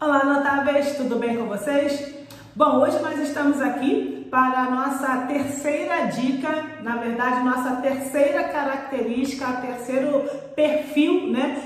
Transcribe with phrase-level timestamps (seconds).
[0.00, 2.14] Olá, notáveis, tudo bem com vocês?
[2.54, 9.54] Bom, hoje nós estamos aqui para a nossa terceira dica, na verdade, nossa terceira característica,
[9.54, 10.22] terceiro
[10.54, 11.60] perfil, né,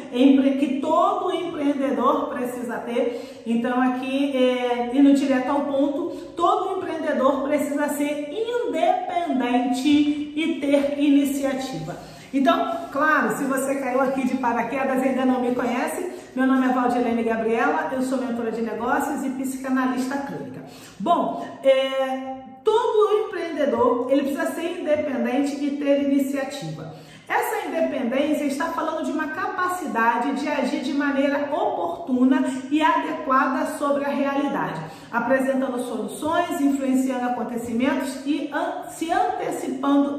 [0.59, 3.43] que todo empreendedor precisa ter.
[3.47, 9.91] Então, aqui, é, indo direto ao ponto, todo empreendedor precisa ser independente
[10.35, 11.99] e ter iniciativa.
[12.33, 16.67] Então, claro, se você caiu aqui de paraquedas e ainda não me conhece, meu nome
[16.67, 20.63] é Valdilene Gabriela, eu sou mentora de negócios e psicanalista clínica.
[20.99, 26.95] Bom, é, todo empreendedor ele precisa ser independente e ter iniciativa.
[27.29, 34.05] Essa independência está falando de uma capacidade de agir de maneira oportuna e adequada sobre
[34.05, 39.42] a realidade, apresentando soluções, influenciando acontecimentos e an se antecipando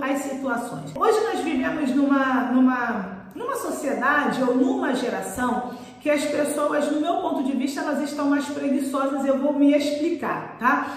[0.02, 0.91] às situações.
[0.95, 5.71] Hoje nós vivemos numa, numa, numa sociedade ou numa geração
[6.02, 9.26] que as pessoas, no meu ponto de vista, elas estão mais preguiçosas.
[9.26, 10.88] Eu vou me explicar, tá?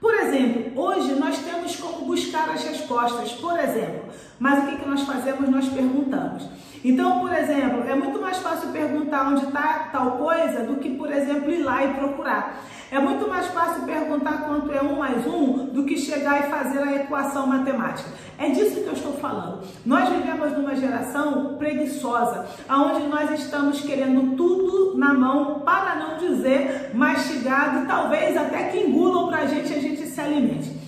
[0.00, 4.04] Por exemplo, hoje nós temos como buscar as respostas, por exemplo,
[4.38, 5.48] mas o que, que nós fazemos?
[5.48, 6.48] Nós perguntamos.
[6.84, 11.10] Então, por exemplo, é muito mais fácil perguntar onde está tal coisa do que, por
[11.10, 12.62] exemplo, ir lá e procurar.
[12.90, 16.78] É muito mais fácil perguntar quanto é um mais um do que chegar e fazer
[16.78, 18.08] a equação matemática.
[18.38, 19.62] É disso que eu estou falando.
[19.84, 26.92] Nós vivemos numa geração preguiçosa, onde nós estamos querendo tudo na mão, para não dizer
[26.94, 30.78] mastigado, e talvez até que engulam para a gente e a gente se alimente.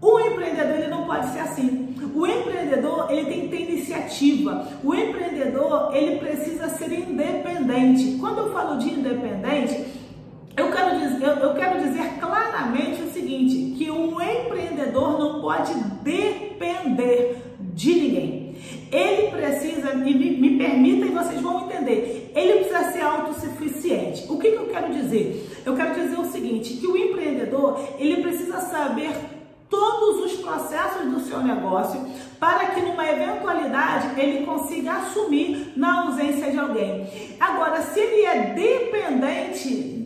[0.00, 1.96] O empreendedor ele não pode ser assim.
[2.14, 4.68] O empreendedor ele tem que ter iniciativa.
[4.84, 8.18] O empreendedor ele precisa ser independente.
[8.20, 9.86] Quando eu falo de independente,
[10.56, 15.72] eu quero dizer, eu, eu quero dizer claramente o seguinte: que um empreendedor não pode
[16.02, 17.38] depender
[17.74, 18.48] de ninguém.
[18.90, 24.24] Ele precisa, me, me permita e vocês vão entender, ele precisa ser autossuficiente.
[24.30, 25.62] O que, que eu quero dizer?
[25.64, 29.10] Eu quero dizer o seguinte, que o empreendedor, ele precisa saber
[29.68, 32.06] todos os processos do seu negócio
[32.38, 37.06] para que numa eventualidade ele consiga assumir na ausência de alguém.
[37.38, 39.98] Agora, se ele é dependente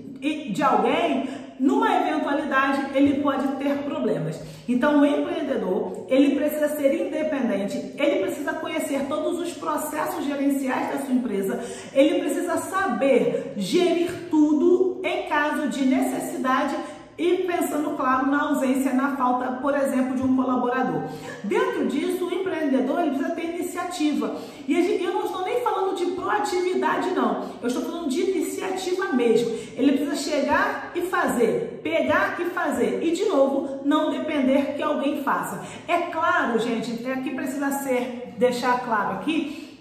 [0.52, 1.28] de alguém,
[1.58, 4.40] numa eventualidade ele pode ter problemas.
[4.68, 11.04] Então, o empreendedor, ele precisa ser independente, ele precisa conhecer todos os processos gerenciais da
[11.04, 11.60] sua empresa,
[11.92, 16.74] ele precisa saber gerir tudo em caso de necessidade
[17.18, 21.02] e pensando, claro, na ausência, na falta, por exemplo, de um colaborador.
[21.44, 24.36] Dentro disso, o empreendedor ele precisa ter iniciativa.
[24.66, 27.50] E eu não estou nem falando de proatividade, não.
[27.60, 29.50] Eu estou falando de iniciativa mesmo.
[29.76, 33.02] Ele precisa chegar e fazer, pegar e fazer.
[33.02, 35.62] E, de novo, não depender que alguém faça.
[35.86, 39.72] É claro, gente, é que precisa ser, deixar claro aqui,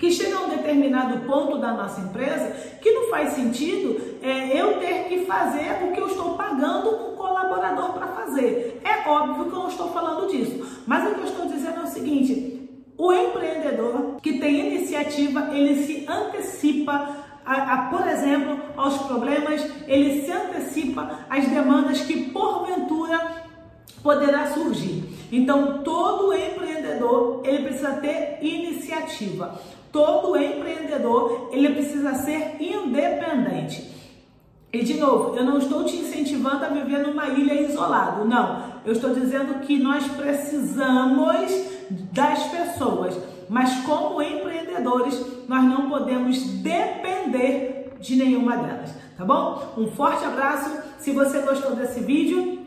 [0.00, 4.49] que chega a um determinado ponto da nossa empresa que não faz sentido é,
[5.30, 8.80] fazer o que eu estou pagando um colaborador para fazer.
[8.82, 11.84] É óbvio que eu não estou falando disso, mas o que eu estou dizendo é
[11.84, 12.68] o seguinte:
[12.98, 20.22] o empreendedor que tem iniciativa, ele se antecipa a, a, por exemplo, aos problemas, ele
[20.22, 23.44] se antecipa às demandas que porventura
[24.02, 25.04] poderá surgir.
[25.30, 29.60] Então, todo empreendedor, ele precisa ter iniciativa.
[29.92, 33.99] Todo empreendedor, ele precisa ser independente.
[34.72, 38.80] E de novo, eu não estou te incentivando a viver numa ilha isolado, não.
[38.84, 41.70] Eu estou dizendo que nós precisamos
[42.12, 49.74] das pessoas, mas como empreendedores, nós não podemos depender de nenhuma delas, tá bom?
[49.76, 50.70] Um forte abraço.
[51.00, 52.60] Se você gostou desse vídeo,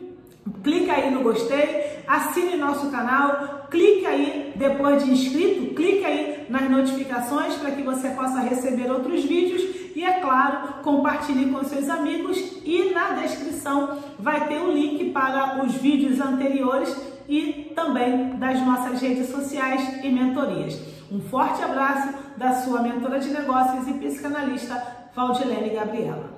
[0.62, 6.70] clica aí no gostei, assine nosso canal, clique aí depois de inscrito, clique aí nas
[6.70, 12.36] notificações para que você possa receber outros vídeos e é claro, compartilhe com seus amigos
[12.64, 16.96] e na descrição vai ter o link para os vídeos anteriores
[17.28, 20.80] e também das nossas redes sociais e mentorias.
[21.10, 24.82] Um forte abraço da sua mentora de negócios e psicanalista
[25.14, 26.33] Valdilene Gabriela.